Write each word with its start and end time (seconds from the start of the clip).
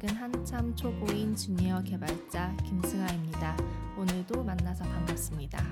아직은 0.00 0.16
한참 0.16 0.74
초보인 0.74 1.36
주니어 1.36 1.82
개발자 1.82 2.56
김승아입니다. 2.64 3.56
오늘도 3.98 4.42
만나서 4.42 4.84
반갑습니다. 4.84 5.62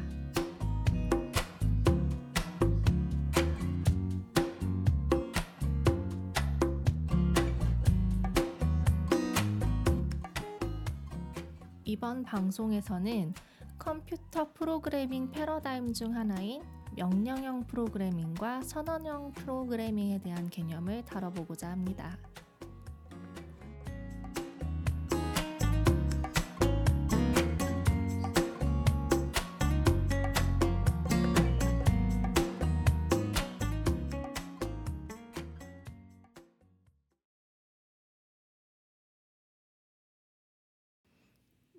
이번 11.85 12.23
방송에서는 12.23 13.33
컴퓨터 13.79 14.53
프로그래밍 14.53 15.31
패러다임 15.31 15.95
중 15.95 16.15
하나인 16.15 16.63
명령형 16.97 17.67
프로그래밍과 17.67 18.63
선언형 18.63 19.33
프로그래밍에 19.33 20.21
대한 20.21 20.51
개념을 20.51 21.05
다뤄보고자 21.07 21.71
합니다. 21.71 22.19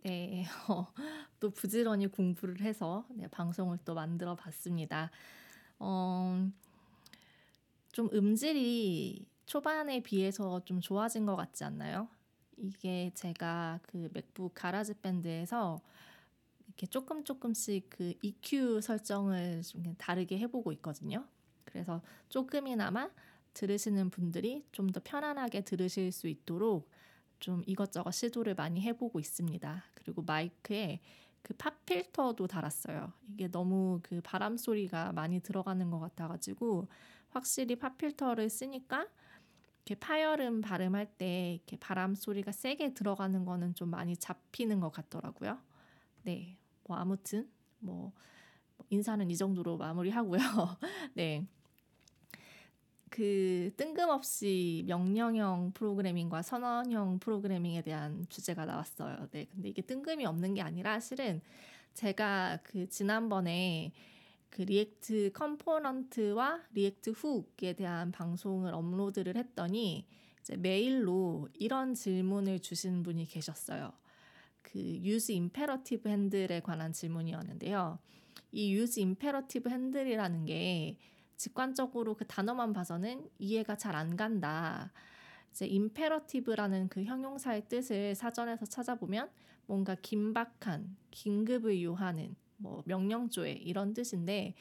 네, 0.09 0.43
어, 0.67 0.87
또 1.39 1.51
부지런히 1.51 2.07
공부를 2.07 2.61
해서 2.61 3.05
네, 3.11 3.27
방송을 3.27 3.77
또 3.85 3.93
만들어 3.93 4.35
봤습니다. 4.35 5.11
어, 5.77 6.49
좀 7.91 8.09
음질이 8.11 9.27
초반에 9.45 10.01
비해서 10.01 10.65
좀 10.65 10.81
좋아진 10.81 11.27
것 11.27 11.35
같지 11.35 11.63
않나요? 11.63 12.07
이게 12.57 13.11
제가 13.13 13.81
그 13.83 14.09
맥북 14.11 14.53
가라지 14.55 14.95
밴드에서 14.95 15.79
이렇게 16.65 16.87
조금 16.87 17.23
조금씩 17.23 17.91
그 17.91 18.15
EQ 18.23 18.81
설정을 18.81 19.61
좀 19.61 19.95
다르게 19.99 20.39
해보고 20.39 20.71
있거든요. 20.73 21.23
그래서 21.65 22.01
조금이나마 22.29 23.11
들으시는 23.53 24.09
분들이 24.09 24.65
좀 24.71 24.87
더 24.87 25.01
편안하게 25.03 25.61
들으실 25.65 26.11
수 26.11 26.27
있도록 26.27 26.89
좀 27.39 27.63
이것저것 27.65 28.11
시도를 28.11 28.55
많이 28.55 28.81
해보고 28.81 29.19
있습니다. 29.19 29.83
그리고 29.95 30.21
마이크에 30.23 30.99
그 31.41 31.53
팝 31.57 31.85
필터도 31.85 32.47
달았어요. 32.47 33.13
이게 33.33 33.47
너무 33.49 33.99
그 34.03 34.21
바람 34.21 34.57
소리가 34.57 35.13
많이 35.13 35.39
들어가는 35.39 35.89
것 35.89 35.99
같아가지고 35.99 36.87
확실히 37.29 37.75
팝 37.77 37.97
필터를 37.97 38.49
쓰니까 38.49 39.07
이렇게 39.85 39.95
파열음 39.99 40.61
발음할 40.61 41.07
때 41.17 41.55
이렇게 41.55 41.77
바람 41.77 42.15
소리가 42.15 42.51
세게 42.51 42.93
들어가는 42.93 43.45
거는 43.45 43.75
좀 43.75 43.89
많이 43.89 44.15
잡히는 44.17 44.79
것 44.79 44.91
같더라고요. 44.91 45.59
네, 46.23 46.57
뭐 46.87 46.97
아무튼 46.97 47.49
뭐 47.79 48.13
인사는 48.89 49.29
이 49.29 49.37
정도로 49.37 49.77
마무리하고요. 49.77 50.39
네. 51.15 51.47
그 53.09 53.71
뜬금없이 53.75 54.83
명령형 54.87 55.71
프로그래밍과 55.73 56.41
선언형 56.41 57.19
프로그래밍에 57.19 57.81
대한 57.81 58.25
주제가 58.29 58.65
나왔어요. 58.65 59.27
네. 59.31 59.45
근데 59.45 59.69
이게 59.69 59.81
뜬금이 59.81 60.25
없는 60.25 60.53
게 60.53 60.61
아니라 60.61 60.99
실은 60.99 61.41
제가 61.93 62.59
그 62.63 62.87
지난번에 62.87 63.91
그 64.49 64.61
React 64.63 65.31
component와 65.33 66.61
React 66.73 67.11
hook에 67.11 67.73
대한 67.73 68.11
방송을 68.11 68.73
업로드를 68.73 69.35
했더니 69.35 70.07
이제 70.41 70.55
메일로 70.55 71.49
이런 71.53 71.93
질문을 71.93 72.59
주신 72.59 73.03
분이 73.03 73.25
계셨어요. 73.25 73.91
그 74.61 74.79
use 74.79 75.35
imperative 75.35 76.09
handle에 76.09 76.61
관한 76.61 76.93
질문이었는데요. 76.93 77.99
이 78.51 78.73
use 78.75 79.03
imperative 79.03 79.71
handle이라는 79.71 80.45
게 80.45 80.97
직관적으로 81.39 82.15
그 82.15 82.27
단어만 82.27 82.73
봐서는 82.73 83.29
이해가 83.39 83.77
잘 83.77 83.95
안 83.95 84.17
간다. 84.17 84.91
이제 85.51 85.65
임페러티브라는 85.65 86.89
그 86.89 87.03
형용사의 87.03 87.67
뜻을 87.69 88.13
사전에서 88.13 88.65
찾아보면 88.65 89.29
뭔가 89.65 89.95
긴박한, 89.95 90.97
긴급을 91.11 91.81
요하는 91.81 92.35
뭐 92.57 92.83
명령조회 92.85 93.53
이런 93.53 93.93
뜻인데 93.93 94.53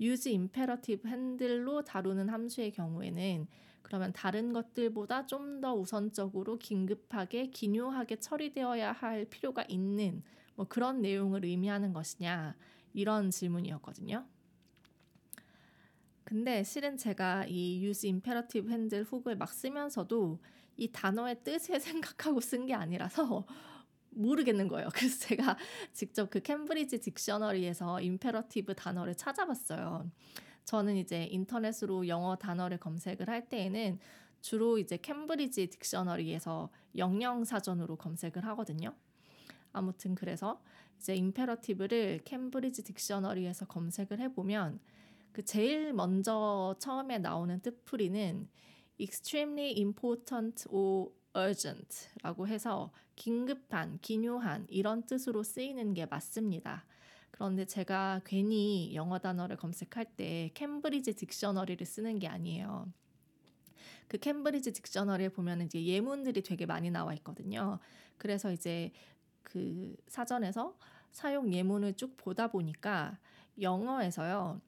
use 0.00 0.32
imperative 0.32 1.10
handle로 1.10 1.82
다루는 1.84 2.28
함수의 2.28 2.70
경우에는 2.72 3.46
그러면 3.82 4.12
다른 4.12 4.52
것들보다 4.52 5.26
좀 5.26 5.60
더 5.60 5.74
우선적으로 5.74 6.58
긴급하게 6.58 7.50
기묘하게 7.50 8.16
처리되어야 8.20 8.92
할 8.92 9.24
필요가 9.26 9.64
있는 9.68 10.22
뭐 10.54 10.66
그런 10.68 11.00
내용을 11.02 11.44
의미하는 11.44 11.92
것이냐 11.92 12.54
이런 12.92 13.30
질문이었거든요. 13.30 14.26
근데 16.34 16.64
실은 16.64 16.96
제가 16.96 17.46
이 17.46 17.80
use 17.84 18.10
imperative 18.10 18.68
handle 18.68 19.04
훅을 19.04 19.36
막 19.36 19.52
쓰면서도 19.52 20.40
이 20.76 20.90
단어의 20.90 21.44
뜻을 21.44 21.78
생각하고 22.18 22.40
쓴 22.40 22.66
게 22.66 22.74
아니라서 22.74 23.46
모르겠는 24.10 24.66
거예요. 24.66 24.88
그래서 24.92 25.28
제가 25.28 25.56
직접 25.92 26.30
그 26.30 26.40
캠브리지 26.40 26.98
딕셔너리에서 26.98 28.02
임페러티브 28.02 28.74
단어를 28.74 29.14
찾아봤어요. 29.14 30.10
저는 30.64 30.96
이제 30.96 31.28
인터넷으로 31.30 32.08
영어 32.08 32.34
단어를 32.34 32.78
검색을 32.78 33.28
할 33.28 33.48
때에는 33.48 34.00
주로 34.40 34.78
이제 34.78 34.96
캠브리지 34.96 35.68
딕셔너리에서 35.68 36.68
영영 36.96 37.44
사전으로 37.44 37.94
검색을 37.94 38.44
하거든요. 38.44 38.92
아무튼 39.72 40.16
그래서 40.16 40.60
이제 40.98 41.14
임페러티브를 41.14 42.22
캠브리지 42.24 42.82
딕셔너리에서 42.82 43.68
검색을 43.68 44.18
해보면 44.18 44.80
그 45.34 45.44
제일 45.44 45.92
먼저 45.92 46.76
처음에 46.78 47.18
나오는 47.18 47.60
뜻풀이는 47.60 48.48
extremely 49.00 49.72
important 49.80 50.64
or 50.70 51.10
urgent라고 51.36 52.46
해서 52.46 52.92
긴급한, 53.16 53.98
기묘한 54.00 54.64
이런 54.70 55.04
뜻으로 55.06 55.42
쓰이는 55.42 55.92
게 55.92 56.06
맞습니다. 56.06 56.86
그런데 57.32 57.64
제가 57.64 58.20
괜히 58.24 58.94
영어 58.94 59.18
단어를 59.18 59.56
검색할 59.56 60.04
때 60.14 60.52
캠브리지 60.54 61.14
딕셔너리를 61.14 61.84
쓰는 61.84 62.20
게 62.20 62.28
아니에요. 62.28 62.86
그 64.06 64.18
캠브리지 64.18 64.70
딕셔너리에 64.70 65.34
보면 65.34 65.62
이제 65.62 65.84
예문들이 65.84 66.44
되게 66.44 66.64
많이 66.64 66.92
나와 66.92 67.12
있거든요. 67.14 67.80
그래서 68.18 68.52
이제 68.52 68.92
그 69.42 69.96
사전에서 70.06 70.78
사용 71.10 71.52
예문을 71.52 71.94
쭉 71.94 72.16
보다 72.16 72.46
보니까 72.46 73.18
영어에서요. 73.60 74.60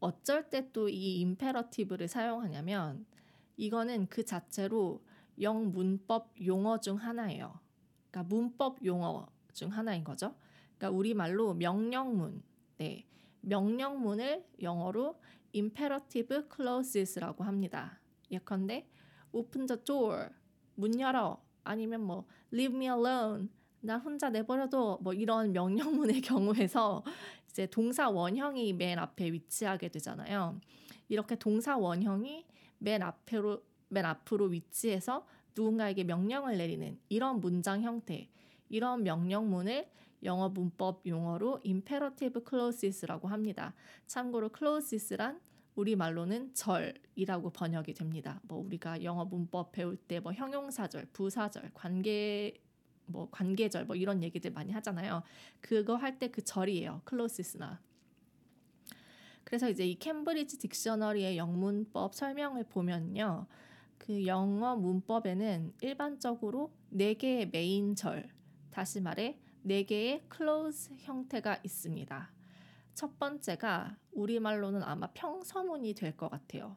어쩔 0.00 0.48
때 0.50 0.72
또 0.72 0.88
이 0.88 1.20
임페러티브를 1.20 2.08
사용하냐면 2.08 3.06
이거는 3.56 4.06
그 4.08 4.24
자체로 4.24 5.02
영 5.40 5.72
문법 5.72 6.32
용어 6.44 6.78
중 6.80 6.96
하나예요. 6.96 7.58
그러니까 8.10 8.34
문법 8.34 8.84
용어 8.84 9.26
중 9.52 9.72
하나인 9.72 10.04
거죠. 10.04 10.34
그러니까 10.78 10.96
우리말로 10.96 11.54
명령문. 11.54 12.42
네. 12.78 13.06
명령문을 13.40 14.44
영어로 14.60 15.18
imperative 15.54 16.42
clauses라고 16.54 17.44
합니다. 17.44 18.00
예컨대 18.30 18.88
open 19.32 19.66
the 19.66 19.82
door. 19.84 20.28
문 20.74 20.98
열어. 21.00 21.42
아니면 21.64 22.02
뭐 22.02 22.26
leave 22.52 22.76
me 22.76 22.86
alone. 22.86 23.48
나 23.80 23.98
혼자 23.98 24.30
내버려둬. 24.30 24.98
뭐 25.00 25.12
이런 25.14 25.52
명령문의 25.52 26.20
경우에서 26.22 27.04
이제 27.56 27.64
동사 27.64 28.10
원형이 28.10 28.74
맨 28.74 28.98
앞에 28.98 29.32
위치하게 29.32 29.88
되잖아요. 29.88 30.60
이렇게 31.08 31.36
동사 31.36 31.78
원형이 31.78 32.44
맨 32.76 33.02
앞으로 33.02 33.62
맨 33.88 34.04
앞으로 34.04 34.44
위치해서 34.46 35.26
누군가에게 35.56 36.04
명령을 36.04 36.58
내리는 36.58 36.98
이런 37.08 37.40
문장 37.40 37.80
형태, 37.80 38.28
이런 38.68 39.04
명령문을 39.04 39.88
영어 40.24 40.50
문법 40.50 41.06
용어로 41.06 41.62
imperative 41.64 42.42
clauses라고 42.46 43.28
합니다. 43.28 43.72
참고로 44.06 44.50
clauses란 44.54 45.40
우리말로는 45.76 46.52
절이라고 46.52 47.50
번역이 47.50 47.94
됩니다. 47.94 48.38
뭐 48.42 48.58
우리가 48.58 49.02
영어 49.02 49.24
문법 49.24 49.72
배울 49.72 49.96
때 49.96 50.20
뭐 50.20 50.34
형용사절, 50.34 51.06
부사절, 51.14 51.70
관계 51.72 52.52
뭐 53.06 53.28
관계절 53.30 53.86
뭐 53.86 53.96
이런 53.96 54.22
얘기들 54.22 54.52
많이 54.52 54.72
하잖아요. 54.72 55.22
그거 55.60 55.96
할 55.96 56.18
때 56.18 56.28
그 56.30 56.42
절이에요. 56.44 57.02
clauses나. 57.04 57.80
그래서 59.44 59.68
이제 59.70 59.86
이 59.86 59.96
Cambridge 59.98 60.58
Dictionary의 60.58 61.36
영문법 61.36 62.14
설명을 62.14 62.64
보면요. 62.64 63.46
그 63.98 64.26
영어 64.26 64.76
문법에는 64.76 65.72
일반적으로 65.80 66.72
네 66.90 67.14
개의 67.14 67.48
메인 67.50 67.94
절, 67.94 68.28
다시 68.70 69.00
말해 69.00 69.38
네 69.62 69.84
개의 69.84 70.24
clause 70.28 70.90
형태가 70.98 71.60
있습니다. 71.64 72.32
첫 72.94 73.18
번째가 73.18 73.96
우리말로는 74.12 74.82
아마 74.82 75.08
평서문이 75.12 75.94
될 75.94 76.16
것 76.16 76.28
같아요. 76.30 76.76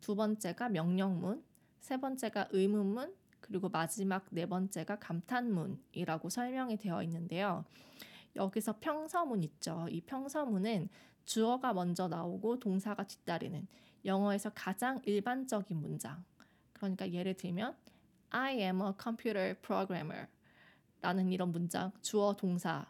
두 0.00 0.14
번째가 0.14 0.68
명령문, 0.70 1.42
세 1.80 1.98
번째가 1.98 2.48
의문문, 2.52 3.14
그리고 3.46 3.68
마지막 3.68 4.26
네 4.30 4.46
번째가 4.46 4.98
감탄문이라고 4.98 6.28
설명이 6.28 6.76
되어 6.78 7.02
있는데요. 7.04 7.64
여기서 8.34 8.78
평서문 8.80 9.42
있죠. 9.44 9.86
이 9.90 10.00
평서문은 10.00 10.88
주어가 11.24 11.72
먼저 11.72 12.08
나오고 12.08 12.58
동사가 12.58 13.06
뒤따르는 13.06 13.66
영어에서 14.04 14.50
가장 14.50 15.00
일반적인 15.04 15.76
문장. 15.76 16.24
그러니까 16.72 17.10
예를 17.10 17.34
들면 17.34 17.74
I 18.30 18.58
am 18.58 18.82
a 18.82 18.92
computer 19.00 19.54
programmer 19.60 20.26
라는 21.00 21.30
이런 21.30 21.52
문장 21.52 21.92
주어 22.02 22.34
동사 22.34 22.86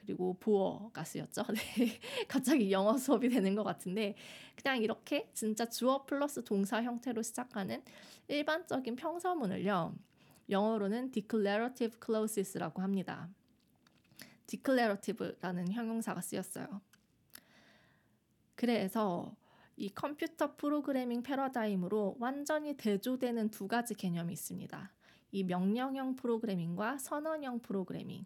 그리고 0.00 0.36
보어가 0.40 1.04
쓰였죠. 1.04 1.42
네. 1.76 2.00
갑자기 2.26 2.72
영어 2.72 2.96
수업이 2.96 3.28
되는 3.28 3.54
것 3.54 3.62
같은데 3.62 4.16
그냥 4.56 4.82
이렇게 4.82 5.30
진짜 5.34 5.66
주어 5.66 6.04
플러스 6.04 6.42
동사 6.42 6.82
형태로 6.82 7.22
시작하는 7.22 7.82
일반적인 8.28 8.96
평서문을요. 8.96 9.94
영어로는 10.48 11.12
declarative 11.12 11.98
clauses라고 12.04 12.82
합니다. 12.82 13.28
declarative라는 14.46 15.70
형용사가 15.70 16.20
쓰였어요. 16.20 16.80
그래서 18.54 19.36
이 19.76 19.88
컴퓨터 19.90 20.56
프로그래밍 20.56 21.22
패러다임으로 21.22 22.16
완전히 22.18 22.76
대조되는 22.76 23.50
두 23.50 23.68
가지 23.68 23.94
개념이 23.94 24.32
있습니다. 24.32 24.92
이 25.32 25.44
명령형 25.44 26.16
프로그래밍과 26.16 26.98
선언형 26.98 27.60
프로그래밍. 27.60 28.24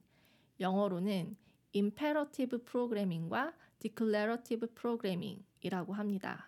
영어로는 0.61 1.37
imperative 1.75 2.59
프로그래밍과 2.65 3.55
declarative 3.81 4.69
프로그래밍이라고 4.75 5.93
합니다. 5.93 6.47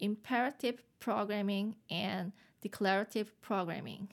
imperative 0.00 0.82
programming 0.98 1.76
and 1.90 2.32
declarative 2.60 3.32
programming. 3.40 4.08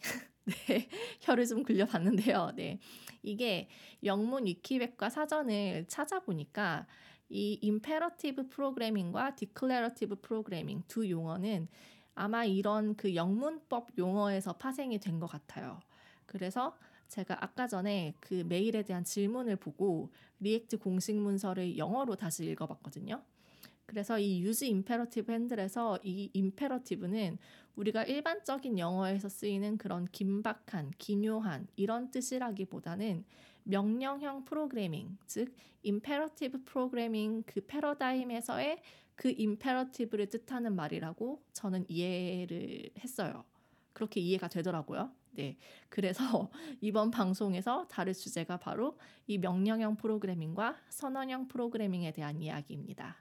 네, 0.46 0.90
혀를 1.22 1.46
좀 1.46 1.64
굴려봤는데요. 1.64 2.52
네, 2.56 2.80
이게 3.22 3.70
영문 4.04 4.46
위키백과 4.46 5.10
사전을 5.10 5.86
찾아보니까 5.88 6.88
이 7.30 7.60
imperative 7.64 8.50
프로그래밍과 8.50 9.36
declarative 9.36 10.18
프로그래밍 10.22 10.84
두 10.88 11.10
용어는 11.10 11.68
아마 12.16 12.46
이런 12.46 12.96
그 12.96 13.16
영문법 13.16 13.98
용어에서 13.98 14.54
파생이 14.54 15.00
된 15.00 15.20
것 15.20 15.28
같아요. 15.28 15.80
그래서 16.26 16.78
제가 17.08 17.44
아까 17.44 17.68
전에 17.68 18.16
그 18.20 18.44
메일에 18.48 18.84
대한 18.84 19.04
질문을 19.04 19.56
보고 19.58 20.12
React 20.40 20.78
공식 20.78 21.16
문서를 21.16 21.78
영어로 21.78 22.16
다시 22.16 22.46
읽어봤거든요. 22.46 23.24
그래서 23.86 24.18
이 24.18 24.42
use 24.42 24.68
imperative 24.70 25.34
handle에서 25.34 26.00
이 26.04 26.32
imperative는 26.36 27.38
우리가 27.76 28.04
일반적인 28.04 28.80
영어에서 28.80 29.30
쓰이는 29.30 29.78
그런 29.78 30.06
긴박한, 30.06 30.92
긴요한 30.98 31.68
이런 31.76 32.10
뜻이라기보다는 32.12 33.26
명령형 33.64 34.46
프로그래밍, 34.46 35.18
즉 35.26 35.54
imperative 35.86 36.64
프로그래밍 36.64 37.44
그 37.46 37.62
패러다임에서의 37.66 38.82
그 39.16 39.30
imperative를 39.38 40.28
뜻하는 40.28 40.76
말이라고 40.76 41.44
저는 41.54 41.86
이해를 41.88 42.90
했어요. 43.00 43.44
그렇게 43.94 44.20
이해가 44.20 44.48
되더라고요. 44.48 45.12
네. 45.34 45.58
그래서 45.90 46.50
이번 46.82 47.12
방송에서 47.12 47.88
다룰 47.88 48.14
주제가 48.14 48.58
바로 48.58 48.98
이 49.26 49.38
명령형 49.38 49.96
프로그래밍과 49.96 50.78
선언형 50.90 51.48
프로그래밍에 51.48 52.12
대한 52.12 52.40
이야기입니다. 52.42 53.18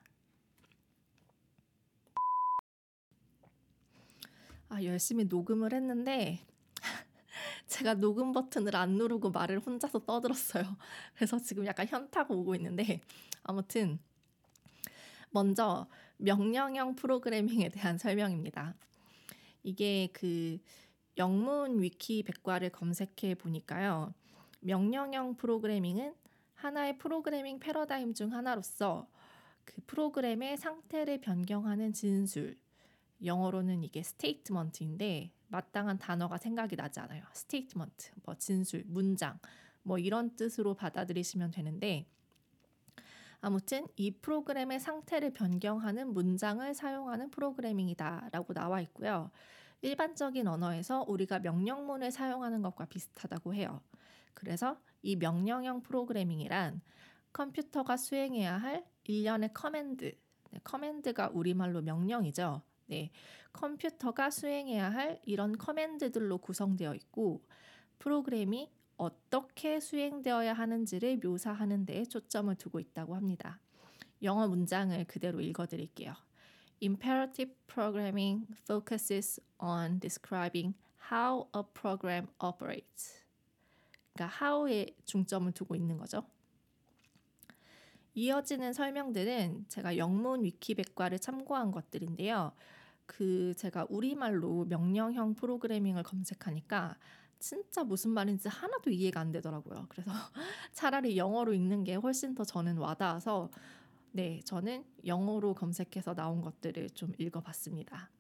아, 4.68 4.82
열심히 4.84 5.24
녹음을 5.24 5.72
했는데 5.72 6.40
제가 7.66 7.94
녹음 7.94 8.32
버튼을 8.32 8.76
안 8.76 8.92
누르고 8.92 9.30
말을 9.30 9.60
혼자서 9.60 10.00
떠들었어요. 10.00 10.64
그래서 11.14 11.38
지금 11.38 11.66
약간 11.66 11.86
현타가 11.86 12.32
오고 12.34 12.54
있는데 12.56 13.00
아무튼 13.42 13.98
먼저 15.30 15.88
명령형 16.18 16.94
프로그래밍에 16.96 17.70
대한 17.70 17.96
설명입니다. 17.96 18.74
이게 19.62 20.08
그 20.12 20.58
영문 21.18 21.80
위키 21.82 22.22
백과를 22.22 22.70
검색해 22.70 23.34
보니까요. 23.36 24.14
명령형 24.60 25.36
프로그래밍은 25.36 26.14
하나의 26.54 26.98
프로그래밍 26.98 27.58
패러다임 27.58 28.14
중 28.14 28.32
하나로서 28.32 29.08
그 29.64 29.80
프로그램의 29.86 30.56
상태를 30.56 31.20
변경하는 31.20 31.92
진술, 31.92 32.56
영어로는 33.24 33.82
이게 33.82 34.02
statement인데 34.02 35.32
마땅한 35.48 35.98
단어가 35.98 36.38
생각이 36.38 36.76
나지 36.76 37.00
않아요. 37.00 37.24
statement, 37.32 38.12
뭐 38.24 38.34
진술, 38.36 38.84
문장, 38.86 39.38
뭐 39.82 39.98
이런 39.98 40.34
뜻으로 40.36 40.74
받아들이시면 40.74 41.50
되는데 41.50 42.06
아무튼 43.40 43.86
이 43.96 44.12
프로그램의 44.12 44.78
상태를 44.78 45.32
변경하는 45.32 46.12
문장을 46.12 46.74
사용하는 46.74 47.30
프로그래밍이다라고 47.30 48.54
나와 48.54 48.80
있고요. 48.82 49.30
일반적인 49.82 50.46
언어에서 50.46 51.04
우리가 51.06 51.40
명령문을 51.40 52.10
사용하는 52.10 52.62
것과 52.62 52.86
비슷하다고 52.86 53.54
해요. 53.54 53.80
그래서 54.32 54.80
이 55.02 55.16
명령형 55.16 55.82
프로그래밍이란 55.82 56.80
컴퓨터가 57.32 57.96
수행해야 57.96 58.56
할 58.56 58.84
일련의 59.04 59.52
command, 59.52 60.12
네, 60.50 60.60
command가 60.62 61.30
우리말로 61.32 61.82
명령이죠. 61.82 62.62
네, 62.86 63.10
컴퓨터가 63.52 64.30
수행해야 64.30 64.90
할 64.90 65.20
이런 65.24 65.56
command들로 65.58 66.38
구성되어 66.38 66.94
있고 66.94 67.42
프로그램이 67.98 68.70
어떻게 68.96 69.80
수행되어야 69.80 70.52
하는지를 70.52 71.18
묘사하는 71.22 71.86
데에 71.86 72.04
초점을 72.04 72.54
두고 72.54 72.78
있다고 72.78 73.16
합니다. 73.16 73.60
영어 74.22 74.46
문장을 74.46 75.04
그대로 75.06 75.40
읽어 75.40 75.66
드릴게요. 75.66 76.14
Imperative 76.82 77.52
programming 77.68 78.44
focuses 78.66 79.38
on 79.60 80.00
describing 80.00 80.74
how 81.12 81.46
a 81.54 81.62
program 81.62 82.26
operates. 82.40 83.22
그러니까 84.12 84.44
how에 84.44 84.96
중점을 85.04 85.52
두고 85.52 85.76
있는 85.76 85.96
거죠. 85.96 86.24
이어지는 88.14 88.72
설명들은 88.72 89.66
제가 89.68 89.96
영문 89.96 90.42
위키백과를 90.42 91.20
참고한 91.20 91.70
것들인데요. 91.70 92.52
그 93.06 93.54
제가 93.56 93.86
우리말로 93.88 94.64
명령형 94.64 95.34
프로그래밍을 95.34 96.02
검색하니까 96.02 96.96
진짜 97.38 97.84
무슨 97.84 98.10
말인지 98.10 98.48
하나도 98.48 98.90
이해가 98.90 99.20
안 99.20 99.30
되더라고요. 99.30 99.86
그래서 99.88 100.10
차라리 100.72 101.16
영어로 101.16 101.52
읽는 101.54 101.84
게 101.84 101.94
훨씬 101.94 102.34
더 102.34 102.44
저는 102.44 102.78
와닿아서 102.78 103.50
네, 104.14 104.40
저는 104.44 104.84
영어로 105.06 105.54
검색해서 105.54 106.14
나온 106.14 106.42
것들을 106.42 106.90
좀 106.90 107.14
읽어봤습니다. 107.16 108.10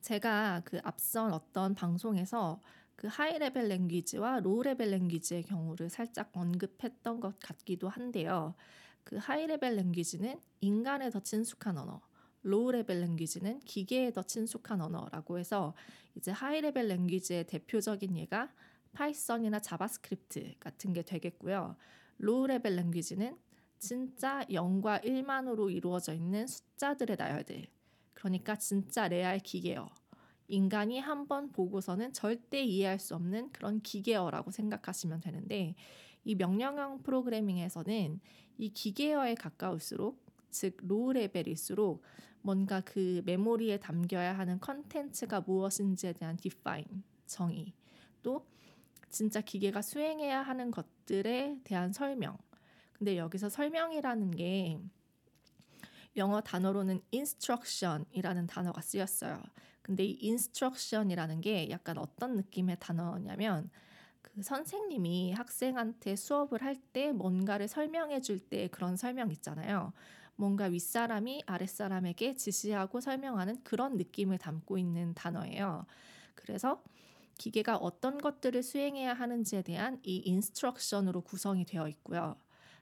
제가 0.00 0.62
그 0.64 0.80
앞선 0.84 1.34
어떤 1.34 1.74
방송에서 1.74 2.62
그 2.96 3.08
high 3.08 3.38
level 3.38 3.68
language와 3.68 4.40
low 4.40 4.62
level 4.62 4.90
language의 4.90 5.42
경우를 5.42 5.90
살짝 5.90 6.30
언급했던 6.32 7.20
것 7.20 7.38
같기도 7.40 7.90
한데요. 7.90 8.54
그 9.04 9.16
high 9.16 9.46
level 9.46 9.76
language는 9.76 10.40
인간에 10.60 11.10
더 11.10 11.20
친숙한 11.20 11.76
언어, 11.76 12.00
low 12.40 12.72
level 12.72 13.00
language는 13.00 13.60
기계에 13.60 14.12
더 14.12 14.22
친숙한 14.22 14.80
언어라고 14.80 15.38
해서 15.38 15.74
이제 16.14 16.30
high 16.30 16.62
level 16.62 16.88
language의 16.88 17.46
대표적인 17.46 18.16
예가 18.16 18.50
Python이나 18.94 19.60
JavaScript 19.60 20.54
같은 20.58 20.94
게 20.94 21.02
되겠고요. 21.02 21.76
low 22.16 22.46
level 22.46 22.76
language는 22.76 23.36
진짜 23.78 24.44
0과 24.50 25.02
1만으로 25.04 25.72
이루어져 25.72 26.12
있는 26.14 26.46
숫자들의 26.46 27.16
나열들. 27.16 27.66
그러니까 28.14 28.56
진짜 28.56 29.08
레알 29.08 29.38
기계어. 29.38 29.88
인간이 30.48 30.98
한 30.98 31.28
번 31.28 31.52
보고서는 31.52 32.12
절대 32.14 32.62
이해할 32.62 32.98
수 32.98 33.14
없는 33.14 33.50
그런 33.52 33.80
기계어라고 33.82 34.50
생각하시면 34.50 35.20
되는데 35.20 35.74
이 36.24 36.34
명령형 36.34 37.02
프로그래밍에서는 37.02 38.20
이 38.58 38.68
기계어에 38.70 39.34
가까울수록 39.34 40.24
즉 40.50 40.78
low 40.82 41.12
level일수록 41.12 42.02
뭔가 42.40 42.80
그 42.80 43.22
메모리에 43.26 43.78
담겨야 43.78 44.38
하는 44.38 44.58
컨텐츠가 44.58 45.42
무엇인지에 45.42 46.14
대한 46.14 46.36
define 46.38 47.02
정의 47.26 47.74
또 48.22 48.46
진짜 49.10 49.40
기계가 49.42 49.82
수행해야 49.82 50.42
하는 50.42 50.70
것들에 50.70 51.60
대한 51.64 51.92
설명. 51.92 52.38
근데 52.98 53.16
여기서 53.16 53.48
설명이라는 53.48 54.32
게 54.32 54.78
영어 56.16 56.40
단어로는 56.40 57.00
instruction이라는 57.14 58.46
단어가 58.46 58.80
쓰였어요. 58.80 59.42
근데 59.82 60.04
이 60.04 60.18
instruction이라는 60.22 61.40
게 61.40 61.70
약간 61.70 61.98
어떤 61.98 62.34
느낌의 62.36 62.78
단어냐면 62.80 63.70
그 64.22 64.42
선생님이 64.42 65.32
학생한테 65.32 66.16
수업을 66.16 66.62
할 66.62 66.76
때 66.92 67.12
뭔가를 67.12 67.68
설명해 67.68 68.20
줄 68.20 68.40
때 68.40 68.68
그런 68.68 68.96
설명 68.96 69.30
있잖아요. 69.30 69.92
뭔가 70.36 70.66
윗사람이 70.66 71.44
아랫사람에게 71.46 72.34
지시하고 72.34 73.00
설명하는 73.00 73.62
그런 73.64 73.96
느낌을 73.96 74.38
담고 74.38 74.78
있는 74.78 75.14
단어예요. 75.14 75.86
그래서 76.34 76.82
기계가 77.38 77.76
어떤 77.76 78.18
것들을 78.18 78.62
수행해야 78.62 79.14
하는지에 79.14 79.62
대한 79.62 80.00
이 80.04 80.18
instruction으로 80.24 81.22
구성이 81.22 81.64
되어 81.64 81.88
있고요. 81.88 82.36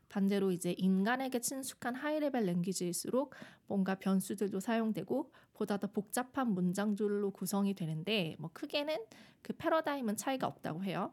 반대로 0.09 0.53
이제 0.53 0.73
인간에게 0.73 1.41
친숙한 1.41 1.95
high-level 1.95 2.47
language일수록 2.47 3.35
뭔가 3.67 3.97
변수들도 3.97 4.61
사용되고 4.61 5.33
보다 5.55 5.79
더 5.79 5.87
복잡한 5.87 6.53
문장들로 6.53 7.31
구성이 7.31 7.75
되는데 7.75 8.37
뭐 8.39 8.51
크게는 8.53 8.97
그 9.43 9.53
패러다임은 9.55 10.17
차이가 10.17 10.47
없다고 10.47 10.85
해요. 10.85 11.13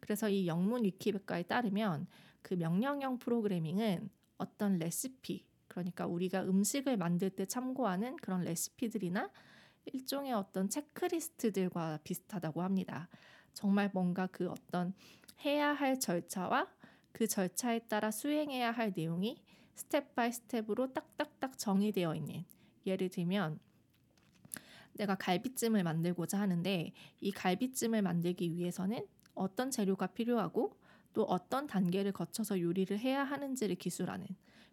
그래서 0.00 0.28
이 0.28 0.46
영문 0.46 0.84
위키백과에 0.84 1.44
따르면 1.44 2.06
그 2.42 2.54
명령형 2.54 3.18
프로그래밍은 3.18 4.10
어떤 4.38 4.78
레시피 4.78 5.46
그러니까 5.68 6.06
우리가 6.06 6.42
음식을 6.42 6.96
만들 6.96 7.30
때 7.30 7.46
참고하는 7.46 8.16
그런 8.16 8.42
레시피들이나 8.42 9.30
일종의 9.86 10.32
어떤 10.32 10.68
체크리스트들과 10.68 12.00
비슷하다고 12.04 12.62
합니다. 12.62 13.08
정말 13.52 13.90
뭔가 13.92 14.26
그 14.26 14.50
어떤 14.50 14.94
해야 15.44 15.72
할 15.72 15.98
절차와 15.98 16.68
그 17.12 17.26
절차에 17.26 17.80
따라 17.80 18.10
수행해야 18.10 18.70
할 18.70 18.92
내용이 18.94 19.42
step 19.74 20.14
by 20.14 20.32
step으로 20.32 20.92
딱딱딱 20.92 21.58
정의되어 21.58 22.14
있는 22.14 22.44
예를 22.86 23.08
들면 23.08 23.58
내가 24.94 25.14
갈비찜을 25.14 25.82
만들고자 25.82 26.38
하는데 26.40 26.92
이 27.20 27.32
갈비찜을 27.32 28.02
만들기 28.02 28.54
위해서는 28.54 29.06
어떤 29.34 29.70
재료가 29.70 30.08
필요하고 30.08 30.76
또 31.12 31.24
어떤 31.24 31.66
단계를 31.66 32.12
거쳐서 32.12 32.60
요리를 32.60 32.98
해야 32.98 33.24
하는지를 33.24 33.76
기술하는 33.76 34.26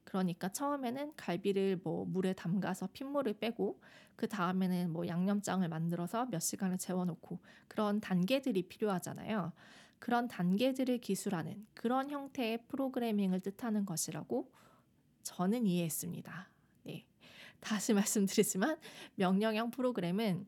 그러니까 0.03 0.49
처음에는 0.49 1.13
갈비를 1.15 1.81
뭐 1.83 2.05
물에 2.05 2.33
담가서 2.33 2.89
핏물을 2.93 3.33
빼고 3.33 3.79
그 4.15 4.27
다음에는 4.27 4.91
뭐 4.91 5.07
양념장을 5.07 5.67
만들어서 5.67 6.25
몇 6.25 6.39
시간을 6.39 6.77
재워놓고 6.77 7.39
그런 7.67 8.01
단계들이 8.01 8.63
필요하잖아요. 8.63 9.53
그런 9.99 10.27
단계들을 10.27 10.99
기술하는 10.99 11.67
그런 11.73 12.09
형태의 12.09 12.65
프로그래밍을 12.67 13.41
뜻하는 13.41 13.85
것이라고 13.85 14.51
저는 15.23 15.67
이해했습니다. 15.67 16.49
네. 16.83 17.05
다시 17.59 17.93
말씀드리지만 17.93 18.77
명령형 19.15 19.71
프로그램은 19.71 20.47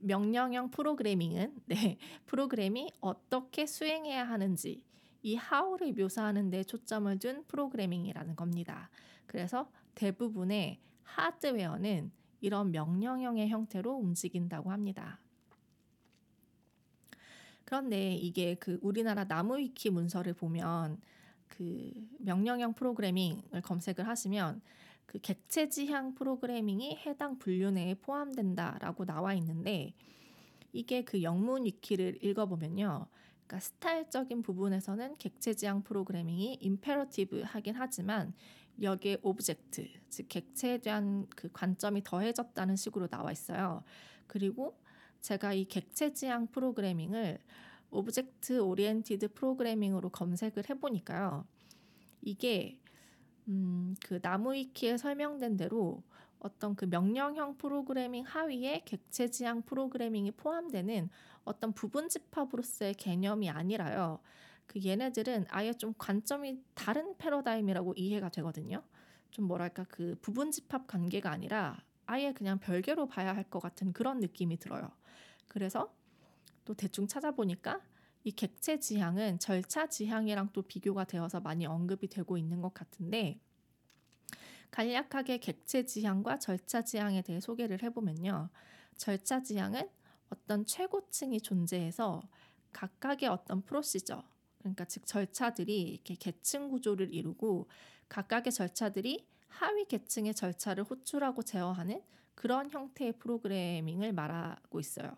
명령형 0.00 0.70
프로그래밍은 0.70 1.62
네, 1.66 1.98
프로그램이 2.26 2.92
어떻게 3.00 3.66
수행해야 3.66 4.28
하는지 4.28 4.84
이 5.22 5.36
how를 5.36 5.92
묘사하는 5.94 6.50
데 6.50 6.62
초점을 6.62 7.18
둔 7.18 7.44
프로그래밍이라는 7.46 8.36
겁니다. 8.36 8.90
그래서 9.26 9.70
대부분의 9.94 10.78
하드웨어는 11.02 12.12
이런 12.40 12.70
명령형의 12.70 13.48
형태로 13.48 13.92
움직인다고 13.92 14.70
합니다. 14.70 15.18
그런데 17.68 18.14
이게 18.14 18.54
그 18.54 18.78
우리나라 18.80 19.24
나무위키 19.24 19.90
문서를 19.90 20.32
보면 20.32 20.98
그 21.48 21.92
명령형 22.18 22.72
프로그래밍을 22.72 23.60
검색을 23.62 24.08
하시면 24.08 24.62
그 25.04 25.18
객체 25.18 25.68
지향 25.68 26.14
프로그래밍이 26.14 26.96
해당 27.04 27.38
분류 27.38 27.70
내에 27.70 27.92
포함된다라고 27.96 29.04
나와 29.04 29.34
있는데 29.34 29.92
이게 30.72 31.04
그 31.04 31.22
영문 31.22 31.66
위키를 31.66 32.24
읽어보면요. 32.24 33.06
그러니까 33.46 33.60
스타일적인 33.60 34.40
부분에서는 34.40 35.18
객체 35.18 35.52
지향 35.52 35.82
프로그래밍이 35.82 36.60
imperative 36.62 37.42
하긴 37.44 37.74
하지만 37.76 38.32
여기에 38.80 39.18
object, 39.20 39.86
즉 40.08 40.26
객체에 40.30 40.78
대한 40.78 41.26
그 41.36 41.50
관점이 41.52 42.02
더해졌다는 42.02 42.76
식으로 42.76 43.08
나와 43.08 43.30
있어요. 43.30 43.84
그리고 44.26 44.78
제가 45.20 45.52
이 45.52 45.64
객체 45.64 46.12
지향 46.12 46.46
프로그래밍을 46.46 47.38
object 47.90 48.60
oriented 48.60 49.32
programming으로 49.34 50.10
검색을 50.10 50.68
해보니까요. 50.68 51.46
이게 52.22 52.78
음, 53.48 53.94
그 54.04 54.20
나무위키에 54.22 54.98
설명된 54.98 55.56
대로 55.56 56.02
어떤 56.38 56.76
그 56.76 56.84
명령형 56.84 57.56
프로그래밍 57.56 58.24
하위에 58.26 58.82
객체 58.84 59.28
지향 59.30 59.62
프로그래밍이 59.62 60.32
포함되는 60.32 61.08
어떤 61.44 61.72
부분 61.72 62.08
집합으로서의 62.08 62.94
개념이 62.94 63.50
아니라요. 63.50 64.20
그 64.66 64.84
얘네들은 64.84 65.46
아예 65.48 65.72
좀 65.72 65.94
관점이 65.96 66.62
다른 66.74 67.16
패러다임이라고 67.16 67.94
이해가 67.96 68.28
되거든요. 68.28 68.82
좀 69.30 69.46
뭐랄까 69.46 69.84
그 69.88 70.16
부분 70.20 70.50
집합 70.50 70.86
관계가 70.86 71.30
아니라 71.30 71.82
아예 72.08 72.32
그냥 72.32 72.58
별개로 72.58 73.06
봐야 73.08 73.34
할 73.36 73.44
것 73.50 73.60
같은 73.60 73.92
그런 73.92 74.20
느낌이 74.20 74.58
들어요. 74.58 74.90
그래서 75.48 75.94
또 76.64 76.74
대충 76.74 77.06
찾아보니까 77.08 77.80
이 78.24 78.32
객체 78.32 78.78
지향은 78.80 79.38
절차 79.40 79.88
지향이랑 79.88 80.50
또 80.52 80.62
비교가 80.62 81.04
되어서 81.04 81.40
많이 81.40 81.66
언급이 81.66 82.08
되고 82.08 82.38
있는 82.38 82.60
것 82.62 82.74
같은데 82.74 83.40
간략하게 84.70 85.38
객체 85.38 85.84
지향과 85.84 86.38
절차 86.38 86.82
지향에 86.82 87.22
대해 87.22 87.40
소개를 87.40 87.82
해보면요. 87.82 88.50
절차 88.96 89.42
지향은 89.42 89.88
어떤 90.30 90.66
최고층이 90.66 91.40
존재해서 91.40 92.22
각각의 92.72 93.28
어떤 93.28 93.62
프로시저, 93.62 94.22
그러니까 94.58 94.84
즉 94.84 95.06
절차들이 95.06 95.82
이렇게 95.82 96.14
계층 96.14 96.68
구조를 96.68 97.14
이루고 97.14 97.68
각각의 98.08 98.52
절차들이 98.52 99.26
하위 99.48 99.84
계층의 99.84 100.34
절차를 100.34 100.84
호출하고 100.84 101.42
제어하는 101.42 102.02
그런 102.34 102.70
형태의 102.70 103.14
프로그래밍을 103.18 104.12
말하고 104.12 104.80
있어요. 104.80 105.16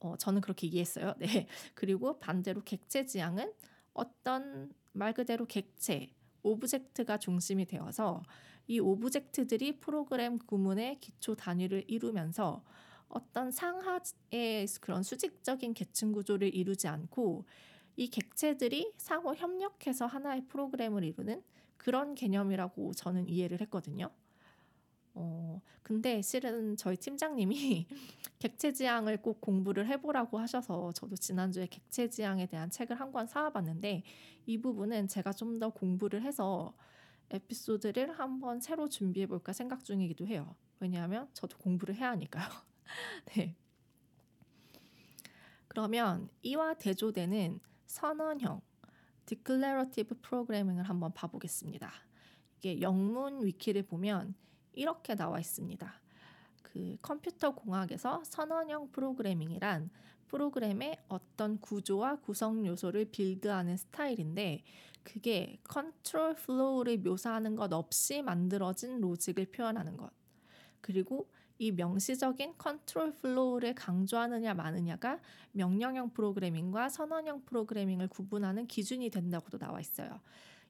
어, 0.00 0.16
저는 0.16 0.40
그렇게 0.40 0.66
이해했어요. 0.66 1.14
네. 1.20 1.46
그리고 1.74 2.18
반대로 2.18 2.62
객체 2.64 3.06
지향은 3.06 3.52
어떤 3.92 4.72
말 4.92 5.12
그대로 5.12 5.46
객체, 5.46 6.12
object가 6.42 7.18
중심이 7.18 7.66
되어서 7.66 8.22
이 8.66 8.80
object들이 8.80 9.78
프로그램 9.80 10.38
구문의 10.38 10.98
기초 11.00 11.34
단위를 11.34 11.84
이루면서 11.86 12.64
어떤 13.08 13.50
상하의 13.50 14.66
그런 14.80 15.02
수직적인 15.02 15.74
계층 15.74 16.12
구조를 16.12 16.54
이루지 16.54 16.88
않고 16.88 17.44
이 17.96 18.08
객체들이 18.08 18.92
상호 18.96 19.34
협력해서 19.34 20.06
하나의 20.06 20.46
프로그램을 20.46 21.04
이루는 21.04 21.42
그런 21.80 22.14
개념이라고 22.14 22.92
저는 22.92 23.26
이해를 23.26 23.62
했거든요. 23.62 24.10
어, 25.14 25.62
근데 25.82 26.20
실은 26.22 26.76
저희 26.76 26.96
팀장님이 26.98 27.86
객체 28.38 28.72
지향을 28.72 29.22
꼭 29.22 29.40
공부를 29.40 29.86
해보라고 29.88 30.38
하셔서 30.38 30.92
저도 30.92 31.16
지난주에 31.16 31.66
객체 31.66 32.10
지향에 32.10 32.46
대한 32.46 32.70
책을 32.70 33.00
한 33.00 33.10
권 33.12 33.26
사와봤는데 33.26 34.02
이 34.46 34.58
부분은 34.60 35.08
제가 35.08 35.32
좀 35.32 35.58
더 35.58 35.70
공부를 35.70 36.22
해서 36.22 36.74
에피소드를 37.30 38.18
한번 38.18 38.60
새로 38.60 38.88
준비해 38.88 39.26
볼까 39.26 39.52
생각 39.54 39.82
중이기도 39.84 40.26
해요. 40.26 40.54
왜냐하면 40.80 41.28
저도 41.32 41.56
공부를 41.58 41.94
해야 41.96 42.10
하니까요. 42.10 42.44
네. 43.36 43.56
그러면 45.68 46.28
이와 46.42 46.74
대조되는 46.74 47.60
선언형 47.86 48.60
declarative 49.30 50.16
programming을 50.20 50.82
한번 50.82 51.12
봐보겠습니다. 51.14 51.88
이게 52.58 52.80
영문 52.80 53.44
위키를 53.44 53.84
보면 53.84 54.34
이렇게 54.72 55.14
나와 55.14 55.38
있습니다. 55.38 55.92
그 56.62 56.96
컴퓨터 57.00 57.54
공학에서 57.54 58.22
선언형 58.24 58.90
프로그래밍이란 58.90 59.90
프로그램의 60.26 60.96
어떤 61.08 61.60
구조와 61.60 62.16
구성 62.16 62.66
요소를 62.66 63.06
build하는 63.06 63.76
스타일인데 63.76 64.64
그게 65.02 65.60
control 65.64 66.34
flow를 66.34 66.98
묘사하는 66.98 67.56
것 67.56 67.72
없이 67.72 68.22
만들어진 68.22 69.00
로직을 69.00 69.46
표현하는 69.46 69.96
것. 69.96 70.10
그리고 70.80 71.30
이 71.60 71.72
명시적인 71.72 72.54
control 72.56 73.12
flow를 73.16 73.74
강조하느냐 73.74 74.54
마느냐가 74.54 75.20
명령형 75.52 76.08
프로그래밍과 76.14 76.88
선언형 76.88 77.44
프로그래밍을 77.44 78.08
구분하는 78.08 78.66
기준이 78.66 79.10
된다고도 79.10 79.58
나와 79.58 79.78
있어요. 79.78 80.20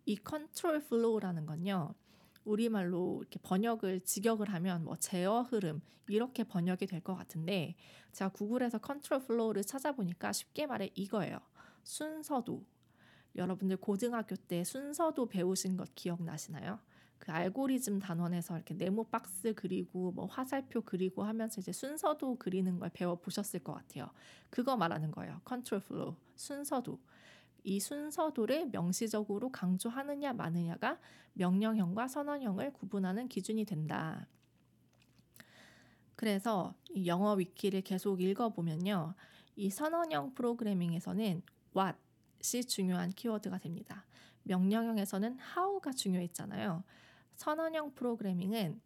이 0.04 0.16
control 0.16 0.80
flow라는 0.80 1.46
건요. 1.46 1.94
우리말로 2.44 3.18
이렇게 3.20 3.38
번역을 3.40 4.00
직역을 4.00 4.52
하면 4.52 4.82
뭐 4.82 4.96
제어 4.96 5.42
흐름 5.42 5.80
이렇게 6.08 6.42
번역이 6.42 6.86
될 6.88 7.00
것 7.02 7.14
같은데 7.14 7.76
제가 8.10 8.30
구글에서 8.32 8.78
control 8.78 9.20
flow를 9.20 9.62
찾아보니까 9.62 10.32
쉽게 10.32 10.66
말해 10.66 10.90
이거예요. 10.96 11.38
순서도 11.84 12.64
여러분들 13.36 13.76
고등학교 13.76 14.34
때 14.34 14.64
순서도 14.64 15.26
배우신 15.26 15.76
것 15.76 15.94
기억나시나요? 15.94 16.80
그 17.20 17.30
알고리즘 17.32 18.00
단원에서 18.00 18.56
이렇게 18.56 18.74
네모 18.74 19.04
박스 19.04 19.52
그리고 19.54 20.10
뭐 20.10 20.24
화살표 20.24 20.80
그리고 20.80 21.22
하면서 21.22 21.60
이제 21.60 21.70
순서도 21.70 22.36
그리는 22.38 22.78
걸 22.78 22.88
배워 22.88 23.14
보셨을 23.16 23.60
것 23.60 23.74
같아요. 23.74 24.10
그거 24.48 24.76
말하는 24.76 25.12
거예요. 25.12 25.40
control 25.44 25.80
flow 25.82 26.16
순서도. 26.34 26.98
이 27.62 27.78
순서도를 27.78 28.70
명시적으로 28.72 29.52
강조하느냐 29.52 30.32
마느냐가 30.32 30.98
명령형과 31.34 32.08
선언형을 32.08 32.72
구분하는 32.72 33.28
기준이 33.28 33.66
된다. 33.66 34.26
그래서 36.16 36.74
이 36.88 37.06
영어 37.06 37.34
위키를 37.34 37.82
계속 37.82 38.22
읽어보면요. 38.22 39.14
이 39.56 39.68
선언형 39.68 40.32
프로그래밍에서는 40.34 41.42
what이 41.76 42.64
중요한 42.64 43.10
키워드가 43.10 43.58
됩니다. 43.58 44.06
명령형에서는 44.44 45.38
how가 45.54 45.92
중요했잖아요. 45.92 46.82
선언형 47.40 47.94
프로그래밍은 47.94 48.82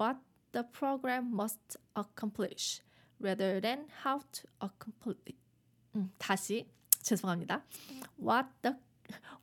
what 0.00 0.20
the 0.52 0.64
program 0.70 1.34
must 1.34 1.76
accomplish 1.96 2.80
rather 3.20 3.60
than 3.60 3.88
how 4.04 4.20
to 4.30 4.48
accomplish. 4.62 5.36
음, 5.96 6.12
다시 6.16 6.68
죄송합니다. 7.02 7.64
What 8.16 8.48
the 8.62 8.76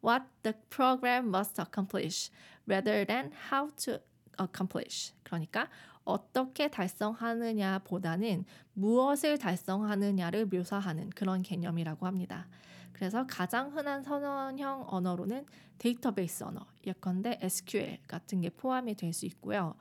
what 0.02 0.26
the 0.44 0.58
program 0.70 1.28
must 1.28 1.62
accomplish 1.62 2.32
rather 2.66 3.06
than 3.06 3.34
how 3.52 3.70
to 3.76 4.00
accomplish. 4.40 5.14
그러니까 5.24 5.70
어떻게 6.06 6.70
달성하느냐보다는 6.70 8.46
무엇을 8.74 9.38
달성하느냐를 9.38 10.46
묘사하는 10.46 11.10
그런 11.10 11.42
개념이라고 11.42 12.06
합니다. 12.06 12.48
그래서 12.96 13.28
가장 13.28 13.75
흔한 13.75 14.04
선언형 14.04 14.86
언어로는 14.88 15.46
데이터베이스 15.80 16.46
언어, 16.46 16.66
예컨대 16.88 17.40
SQL 17.42 18.00
같은 18.08 18.40
게 18.40 18.50
포함이 18.50 18.96
될 18.96 19.12
수 19.12 19.25
있고요. 19.25 19.75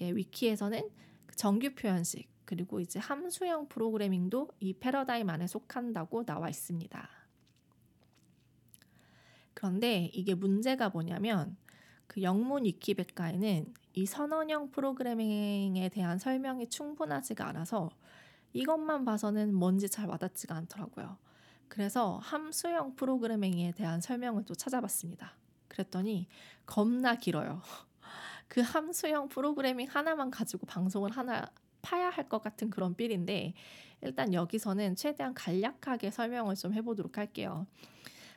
위키에서는 0.00 0.88
정규 1.36 1.74
표현식 1.74 2.26
그리고 2.46 2.80
이제 2.80 2.98
함수형 2.98 3.68
프로그래밍도 3.68 4.48
이 4.60 4.72
패러다임 4.72 5.28
안에 5.28 5.46
속한다고 5.46 6.24
나와 6.24 6.48
있습니다. 6.48 7.06
그런데 9.52 10.10
이게 10.14 10.34
문제가 10.34 10.88
뭐냐면 10.88 11.58
그 12.06 12.22
영문 12.22 12.64
위키백과에는 12.64 13.74
이 13.92 14.06
선언형 14.06 14.70
프로그래밍에 14.70 15.90
대한 15.90 16.18
설명이 16.18 16.70
충분하지가 16.70 17.46
않아서 17.48 17.90
이것만 18.54 19.04
봐서는 19.04 19.52
뭔지 19.54 19.90
잘 19.90 20.06
와닿지가 20.08 20.54
않더라고요. 20.54 21.18
그래서 21.74 22.18
함수형 22.22 22.94
프로그래밍에 22.94 23.72
대한 23.72 24.00
설명을 24.00 24.44
또 24.44 24.54
찾아봤습니다. 24.54 25.34
그랬더니 25.66 26.28
겁나 26.66 27.16
길어요. 27.16 27.62
그 28.46 28.60
함수형 28.60 29.28
프로그래밍 29.28 29.88
하나만 29.90 30.30
가지고 30.30 30.66
방송을 30.66 31.10
하나 31.10 31.50
파야 31.82 32.10
할 32.10 32.28
것 32.28 32.40
같은 32.40 32.70
그런 32.70 32.94
feel인데 32.94 33.54
일단 34.02 34.32
여기서는 34.32 34.94
최대한 34.94 35.34
간략하게 35.34 36.12
설명을 36.12 36.54
좀 36.54 36.72
해보도록 36.74 37.18
할게요. 37.18 37.66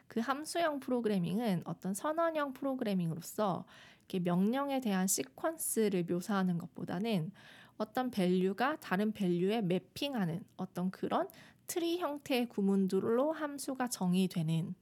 그 0.07 0.19
함수형 0.19 0.79
프로그래밍은 0.79 1.61
어떤 1.65 1.93
선언형 1.93 2.53
프로그래밍으로서 2.53 3.65
이렇게 3.99 4.19
명령에 4.19 4.79
대한 4.79 5.05
시퀀스를 5.05 6.11
묘사하는 6.11 6.57
것보다는 6.57 7.31
어떤 7.77 8.09
value가 8.09 8.77
다른 8.79 9.11
value에 9.11 9.61
mapping하는 9.61 10.43
어떤 10.57 10.89
그런 10.89 11.27
트리 11.67 11.99
형태의 11.99 12.47
구문들로 12.49 13.33
함수가 13.33 13.89
정의되는 13.89 14.73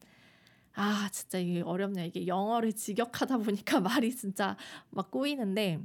아 0.74 1.10
진짜 1.12 1.39
이게 1.39 1.62
어렵네요. 1.62 2.06
이게 2.06 2.27
영어를 2.27 2.74
직역하다 2.74 3.39
보니까 3.39 3.80
말이 3.82 4.15
진짜 4.15 4.58
막 4.89 5.10
꼬이는데 5.10 5.80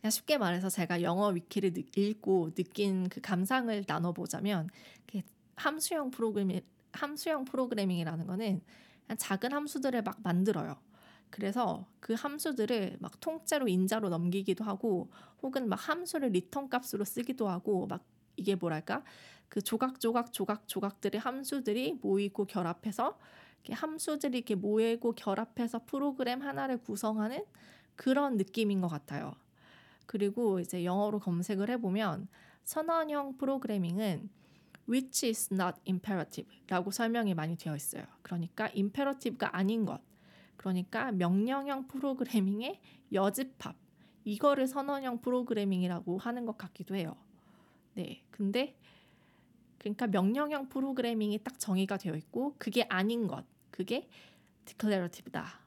그냥 0.00 0.10
쉽게 0.10 0.38
말해서 0.38 0.68
제가 0.68 1.02
영어 1.02 1.28
위키를 1.28 1.72
읽고 1.96 2.54
느낀 2.54 3.08
그 3.08 3.20
감상을 3.20 3.84
나눠보자면 3.86 4.68
함수형 5.56 6.10
프로그래밍 6.10 6.60
함수형 6.92 7.44
프로그래밍이라는 7.44 8.26
거는 8.26 8.60
작은 9.16 9.52
함수들을 9.52 10.02
막 10.02 10.18
만들어요. 10.22 10.76
그래서 11.30 11.86
그 12.00 12.14
함수들을 12.14 12.98
막 13.00 13.18
통째로 13.20 13.66
인자로 13.66 14.08
넘기기도 14.08 14.64
하고 14.64 15.10
혹은 15.42 15.68
막 15.68 15.76
함수를 15.76 16.30
return 16.30 16.68
값으로 16.68 17.04
쓰기도 17.04 17.48
하고 17.48 17.86
막 17.86 18.04
이게 18.36 18.54
뭐랄까 18.54 19.02
그 19.54 19.62
조각 19.62 20.00
조각 20.00 20.32
조각 20.32 20.66
조각들의 20.66 21.20
함수들이 21.20 22.00
모이고 22.02 22.44
결합해서 22.44 23.16
이렇게 23.62 23.72
함수들이 23.72 24.38
이렇게 24.38 24.56
모이고 24.56 25.12
결합해서 25.12 25.84
프로그램 25.86 26.42
하나를 26.42 26.78
구성하는 26.78 27.44
그런 27.94 28.36
느낌인 28.36 28.80
것 28.80 28.88
같아요. 28.88 29.36
그리고 30.06 30.58
이제 30.58 30.84
영어로 30.84 31.20
검색을 31.20 31.70
해보면 31.70 32.26
선언형 32.64 33.36
프로그래밍은 33.36 34.28
which 34.88 35.24
is 35.28 35.54
not 35.54 35.76
imperative라고 35.86 36.90
설명이 36.90 37.34
많이 37.34 37.56
되어 37.56 37.76
있어요. 37.76 38.02
그러니까 38.22 38.68
imperative가 38.74 39.56
아닌 39.56 39.84
것. 39.86 40.00
그러니까 40.56 41.12
명령형 41.12 41.86
프로그래밍의 41.86 42.80
여집합. 43.12 43.76
이거를 44.24 44.66
선언형 44.66 45.20
프로그래밍이라고 45.20 46.18
하는 46.18 46.44
것 46.44 46.58
같기도 46.58 46.96
해요. 46.96 47.14
네. 47.94 48.24
근데 48.32 48.76
그러니까 49.84 50.06
명령형 50.06 50.70
프로그래밍이 50.70 51.44
딱 51.44 51.58
정의가 51.58 51.98
되어 51.98 52.14
있고 52.16 52.54
그게 52.58 52.86
아닌 52.88 53.26
것. 53.26 53.44
그게 53.70 54.08
declarative다. 54.64 55.60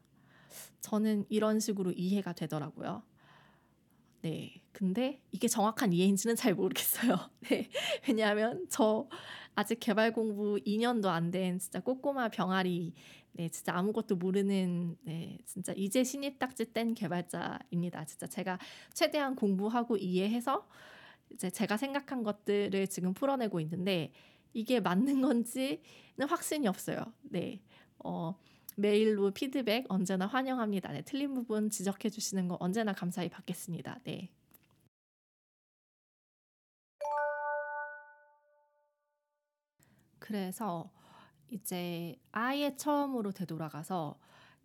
저는 0.82 1.25
이런 1.30 1.60
식으로 1.60 1.91
이해가 1.91 2.34
되더라고요. 2.34 3.03
네. 4.21 4.63
근데 4.71 5.21
이게 5.32 5.47
정확한 5.47 5.93
이해인지는 5.93 6.36
잘 6.36 6.56
모르겠어요. 6.56 7.15
네. 7.47 7.69
왜냐하면 8.08 8.65
저 8.69 9.08
아직 9.53 9.80
개발 9.80 10.12
공부 10.13 10.58
2년도 10.65 11.06
안 11.08 11.30
된 11.30 11.60
진짜 11.60 11.80
꼬꼬마 11.80 12.30
병아리 12.30 12.93
네, 13.34 13.49
진짜 13.49 13.75
아무것도 13.75 14.15
모르는 14.15 14.97
네, 15.03 15.38
진짜 15.45 15.73
이제 15.77 16.03
신입 16.03 16.39
딱지 16.39 16.73
뗀 16.73 16.95
개발자입니다. 16.95 18.06
진짜 18.06 18.25
제가 18.25 18.58
최대한 18.95 19.36
공부하고 19.36 19.97
이해해서 19.97 20.67
이제 21.32 21.50
제가 21.50 21.78
생각한 21.78 22.24
것들을 22.24 22.88
지금 22.88 23.13
풀어내고 23.13 23.60
있는데 23.62 24.12
이게 24.54 24.80
맞는 24.80 25.22
건지는 25.22 25.80
확신이 26.28 26.68
없어요. 26.68 26.98
네. 27.22 27.62
어, 28.00 28.36
메일로 28.76 29.32
피드백 29.32 29.86
언제나 29.90 30.28
환영합니다. 30.28 30.92
네, 30.92 31.02
틀린 31.04 31.34
부분 31.34 31.70
지적해 31.70 32.10
주시는 32.10 32.48
거 32.48 32.58
언제나 32.60 32.94
감사히 32.94 33.30
받겠습니다. 33.30 34.00
네. 34.04 34.32
그래서 40.20 40.92
이제 41.50 42.16
아예 42.32 42.76
처음으로 42.76 43.32
되돌아가서 43.32 44.20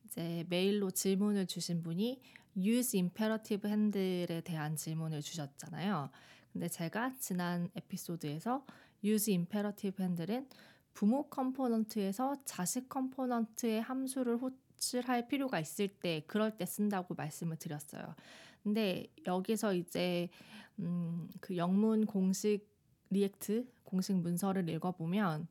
이제 0.04 0.44
메일로 0.48 0.90
질문을 0.90 1.46
주신 1.46 1.82
분이 1.82 2.20
use 2.56 3.00
imperative 3.00 3.70
handle에 3.70 4.40
대한 4.42 4.76
질문을 4.76 5.22
주셨잖아요. 5.22 6.10
근데 6.52 6.68
제가 6.68 7.14
지난 7.18 7.70
에피소드에서 7.74 8.64
use 9.04 9.34
imperative 9.34 10.04
handle은 10.04 10.48
부모 10.94 11.28
component에서 11.28 12.36
자식 12.44 12.88
component의 12.88 13.80
함수를 13.80 14.38
호출할 14.38 15.28
필요가 15.28 15.58
있을 15.58 15.88
때 15.88 16.22
그럴 16.26 16.56
때 16.56 16.66
쓴다고 16.66 17.14
말씀을 17.14 17.56
드렸어요. 17.56 18.14
근데 18.62 19.06
여기서 19.26 19.74
이제 19.74 20.28
음, 20.78 21.28
그 21.40 21.56
영문 21.56 22.06
공식 22.06 22.70
React 23.10 23.66
공식 23.84 24.16
문서를 24.16 24.68
읽어보면 24.68 25.46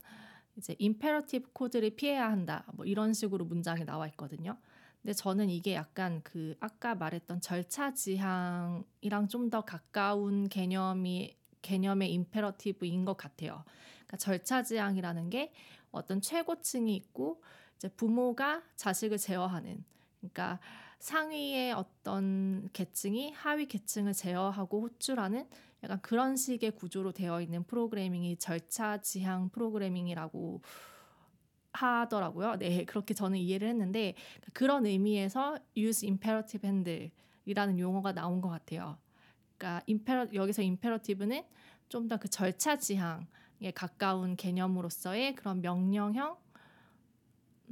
이제 0.58 0.76
임페러티브 0.80 1.52
코드를 1.54 1.92
피해야 1.92 2.30
한다. 2.30 2.66
뭐 2.74 2.86
이런 2.86 3.14
식으로 3.14 3.46
문장이 3.46 3.86
나와 3.86 4.08
있거든요. 4.10 4.58
근데 5.02 5.14
저는 5.14 5.50
이게 5.50 5.74
약간 5.74 6.22
그 6.24 6.56
아까 6.60 6.96
말했던 6.96 7.42
절차 7.42 7.94
지향이랑 7.94 9.28
좀 9.30 9.50
더 9.50 9.62
가까운 9.62 10.48
개념이 10.48 11.36
개념의 11.62 12.12
임페러티브인 12.14 13.06
것 13.06 13.18
같아요. 13.18 13.64
그러니까 13.96 14.18
절차 14.18 14.64
지향이라는 14.64 15.30
게 15.30 15.52
어떤 15.92 16.22
최고층이 16.22 16.96
있고 16.96 17.42
이제 17.76 17.90
부모가 17.90 18.62
자식을 18.76 19.18
제어하는 19.18 19.84
그러니까 20.20 20.60
상위의 21.00 21.74
어떤 21.74 22.70
계층이 22.74 23.32
하위 23.32 23.66
계층을 23.66 24.14
제어하고 24.14 24.82
호출하는 24.84 25.48
약간 25.84 26.00
그런 26.02 26.36
식의 26.36 26.72
구조로 26.76 27.12
되어 27.12 27.42
있는 27.42 27.64
프로그래밍이 27.64 28.38
절차 28.38 29.02
지향 29.02 29.50
프로그래밍이라고 29.50 30.62
하더라고요. 31.74 32.58
네, 32.58 32.86
그렇게 32.86 33.14
저는 33.14 33.38
이해를 33.40 33.68
했는데 33.70 34.16
그런 34.54 34.86
의미에서 34.86 35.58
use 35.78 36.08
imperative 36.08 36.68
handle이라는 36.68 37.80
용어가 37.80 38.14
나온 38.14 38.42
것 38.42 38.50
같아요. 38.50 38.98
그러니까 39.58 39.84
임페러 39.88 40.28
여기서 40.34 40.62
임페러티브는 40.62 41.44
좀 41.90 42.08
더 42.08 42.18
그 42.18 42.30
절차 42.30 42.78
지향에 42.78 43.72
가까운 43.76 44.36
개념으로서의 44.36 45.36
그런 45.36 45.62
명령형 45.62 46.38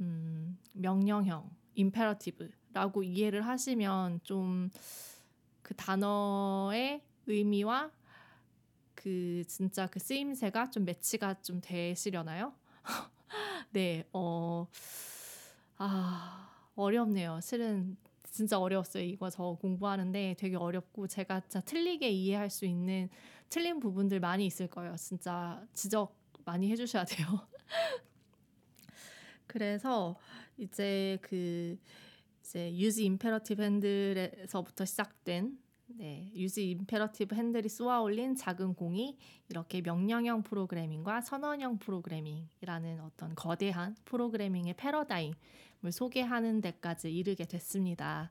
음, 0.00 0.58
명령형 0.72 1.50
임페러티브라고 1.74 3.02
이해를 3.02 3.46
하시면 3.46 4.20
좀 4.24 4.70
그 5.70 5.74
단어의 5.76 7.00
의미와 7.28 7.92
그 8.96 9.44
진짜 9.46 9.86
그 9.86 10.00
쓰임새가 10.00 10.70
좀 10.70 10.84
매치가 10.84 11.40
좀 11.42 11.60
되시려나요? 11.60 12.52
네, 13.70 14.04
어, 14.12 14.66
아, 15.76 16.50
어렵네요. 16.76 17.40
실은 17.42 17.96
진짜 18.30 18.58
어려웠어요. 18.58 19.02
이거 19.04 19.28
저 19.30 19.56
공부하는데 19.60 20.36
되게 20.38 20.56
어렵고 20.56 21.06
제가 21.08 21.40
진짜 21.40 21.60
틀리게 21.60 22.10
이해할 22.10 22.50
수 22.50 22.64
있는 22.66 23.08
틀린 23.48 23.80
부분들 23.80 24.20
많이 24.20 24.46
있을 24.46 24.68
거예요. 24.68 24.94
진짜 24.96 25.64
지적 25.74 26.14
많이 26.44 26.70
해주셔야 26.70 27.04
돼요. 27.04 27.26
그래서 29.46 30.16
이제 30.58 31.18
그 31.22 31.76
이제 32.42 32.70
use 32.72 33.02
imperative 33.06 33.64
핸들에서부터 33.64 34.84
시작된 34.84 35.58
네, 35.96 36.30
use 36.34 36.74
imperative 36.74 37.36
핸들이 37.36 37.68
쏘아 37.68 38.00
올린 38.00 38.34
작은 38.34 38.74
공이 38.74 39.18
이렇게 39.48 39.80
명령형 39.80 40.42
프로그래밍과 40.42 41.20
선언형 41.20 41.78
프로그래밍이라는 41.78 43.00
어떤 43.00 43.34
거대한 43.34 43.96
프로그래밍의 44.04 44.74
패러다임을 44.74 45.92
소개하는 45.92 46.60
데까지 46.60 47.12
이르게 47.12 47.44
됐습니다. 47.44 48.30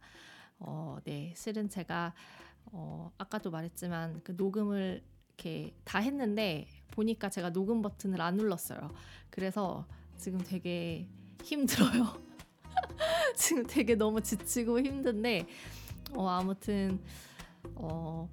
어, 0.60 0.98
네, 1.04 1.34
실은 1.36 1.70
제가 1.70 2.14
어, 2.66 3.12
아까도 3.18 3.52
말했지만 3.52 4.22
그 4.24 4.34
녹음을 4.38 5.04
이렇게 5.28 5.74
다 5.84 6.00
했는데 6.00 6.68
보니까 6.92 7.30
제가 7.30 7.52
녹음 7.52 7.82
버튼을 7.82 8.22
안 8.22 8.36
눌렀어요. 8.36 8.94
그래서 9.30 9.86
지금 10.18 10.40
되게 10.40 11.08
힘들어요. 11.44 12.22
지금 13.36 13.66
되게 13.66 13.96
너무 13.96 14.22
지치고 14.22 14.80
힘든데 14.80 15.46
어, 16.14 16.28
아무튼 16.28 17.00
어, 17.76 18.30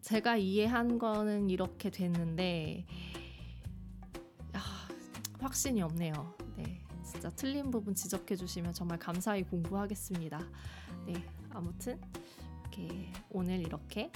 제가 0.00 0.36
이해한 0.36 0.98
거는 0.98 1.50
이렇게 1.50 1.90
됐는데 1.90 2.86
아, 4.52 4.60
확신이 5.40 5.82
없네요. 5.82 6.34
네, 6.56 6.82
진짜 7.04 7.30
틀린 7.30 7.70
부분 7.70 7.94
지적해 7.94 8.36
주시면 8.36 8.72
정말 8.72 8.98
감사히 8.98 9.42
공부하겠습니다. 9.42 10.40
네, 11.06 11.26
아무튼 11.50 12.00
이렇게 12.62 13.12
오늘 13.30 13.60
이렇게 13.60 14.10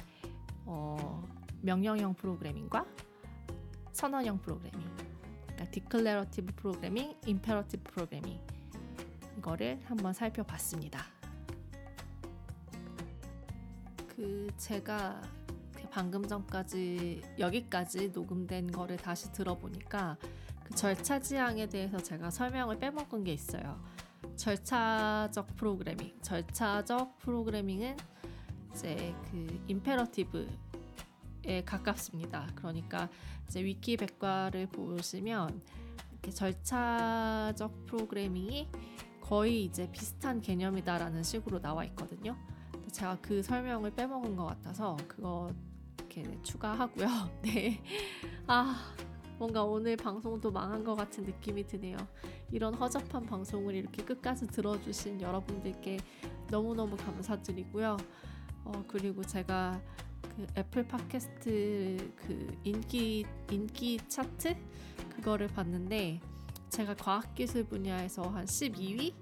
어, 0.65 1.25
명령형 1.63 2.15
프로그래밍과 2.15 2.87
선언형 3.93 4.41
프로그래밍, 4.43 4.81
그러니까 5.47 5.71
declarative 5.71 6.55
프로그래밍, 6.55 7.17
imperative 7.27 7.83
프로그래밍 7.85 8.41
이거를 9.39 9.81
한번 9.85 10.13
살펴봤습니다. 10.13 11.18
그 14.19 14.49
제가 14.57 15.23
방금 15.93 16.27
전까지 16.27 17.23
여기까지 17.39 18.09
녹음된 18.09 18.73
거를 18.73 18.97
다시 18.97 19.31
들어보니까 19.31 20.17
그 20.65 20.75
절차 20.75 21.21
지향에 21.21 21.69
대해서 21.69 21.99
제가 21.99 22.29
설명을 22.29 22.81
빼먹은 22.81 23.23
게 23.23 23.33
있어요. 23.33 23.81
절차적 24.35 25.55
프로그래밍, 25.55 26.19
절차적 26.21 27.21
프로그래밍은 27.21 27.97
이제 28.73 29.15
그 29.31 29.65
임페러티브에 29.69 30.49
가깝습니다. 31.65 32.49
그러니까 32.57 33.09
이제 33.47 33.63
위키 33.63 33.97
백과를 33.97 34.67
보시면 34.67 35.63
이렇게 36.11 36.33
절차적 36.33 37.87
프로그래밍이 37.87 38.69
거의 39.21 39.63
이제 39.63 39.89
비슷한 39.93 40.41
개념이다라는 40.41 41.23
식으로 41.23 41.61
나와 41.61 41.85
있거든요. 41.85 42.37
제가 42.99 43.17
그 43.23 43.41
설명을 43.41 43.93
빼먹은 43.93 44.35
것 44.35 44.47
같아서 44.47 44.97
그거 45.07 45.53
이렇게 45.99 46.25
추가하고요. 46.43 47.07
네. 47.43 47.81
아, 48.49 48.93
뭔가 49.39 49.63
오늘 49.63 49.97
방송도 49.97 50.51
망한 50.51 50.83
것 50.83 50.97
같은 50.97 51.23
느낌이 51.23 51.65
드네요. 51.65 51.97
이런 52.51 52.75
허접한 52.75 53.25
방송을 53.25 53.77
이렇게 53.77 54.03
끝까지 54.03 54.49
들어주신 54.49 55.21
여러분들께 55.21 55.99
너무너무 56.51 56.97
감사드리고요. 56.97 57.97
어, 58.65 58.85
그리고 58.89 59.23
제가 59.23 59.81
그 60.21 60.47
애플 60.57 60.89
팟캐스트 60.89 62.15
그 62.17 62.59
인기 62.65 63.25
인기 63.53 63.99
차트 64.09 64.57
그거를 65.15 65.47
봤는데 65.47 66.21
제가 66.69 66.95
과학기술 66.97 67.65
분야에서 67.65 68.23
한 68.23 68.45
12위 68.45 69.15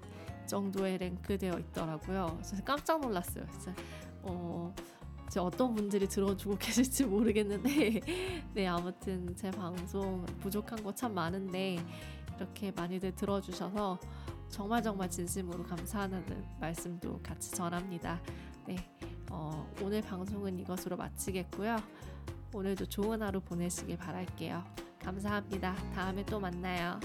정도에 0.47 0.97
랭크되어 0.97 1.59
있더라고요. 1.59 2.33
그래서 2.37 2.63
깜짝 2.63 2.99
놀랐어요. 3.01 3.45
진짜 3.51 3.73
어, 4.23 4.73
어떤 5.39 5.75
분들이 5.75 6.07
들어주고 6.07 6.57
계실지 6.59 7.05
모르겠는데 7.05 8.01
네 8.53 8.67
아무튼 8.67 9.35
제 9.35 9.51
방송 9.51 10.25
부족한 10.39 10.83
거 10.83 10.91
참 10.93 11.13
많은데 11.13 11.77
이렇게 12.37 12.71
많이들 12.71 13.13
들어주셔서 13.15 13.99
정말 14.49 14.81
정말 14.81 15.09
진심으로 15.09 15.63
감사하는 15.63 16.23
말씀도 16.59 17.19
같이 17.21 17.51
전합니다. 17.51 18.19
네 18.65 18.77
어, 19.29 19.69
오늘 19.83 20.01
방송은 20.01 20.57
이것으로 20.59 20.95
마치겠고요. 20.97 21.75
오늘도 22.53 22.85
좋은 22.85 23.21
하루 23.21 23.41
보내시길 23.41 23.97
바랄게요. 23.97 24.63
감사합니다. 25.03 25.75
다음에 25.93 26.25
또 26.25 26.39
만나요. 26.39 26.99